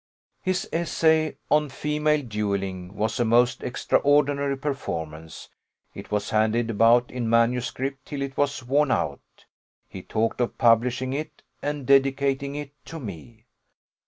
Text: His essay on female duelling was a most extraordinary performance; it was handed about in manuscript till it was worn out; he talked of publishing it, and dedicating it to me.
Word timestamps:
His 0.41 0.67
essay 0.73 1.37
on 1.51 1.69
female 1.69 2.23
duelling 2.23 2.95
was 2.95 3.19
a 3.19 3.23
most 3.23 3.61
extraordinary 3.61 4.57
performance; 4.57 5.49
it 5.93 6.09
was 6.09 6.31
handed 6.31 6.71
about 6.71 7.11
in 7.11 7.29
manuscript 7.29 8.03
till 8.07 8.23
it 8.23 8.35
was 8.35 8.63
worn 8.63 8.89
out; 8.89 9.21
he 9.87 10.01
talked 10.01 10.41
of 10.41 10.57
publishing 10.57 11.13
it, 11.13 11.43
and 11.61 11.85
dedicating 11.85 12.55
it 12.55 12.71
to 12.85 12.99
me. 12.99 13.45